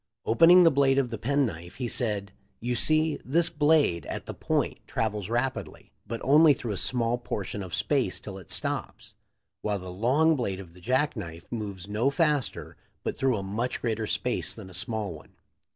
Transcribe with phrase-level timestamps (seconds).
[0.25, 4.33] Opening the blade of the pen knife he said: "You see, this blade at the
[4.33, 9.13] point travels rapidly, but only through a small portion of space till it stops;
[9.61, 13.79] while the long blade of the jack knife moves no faster but through a much
[13.79, 15.33] greater space than the small one.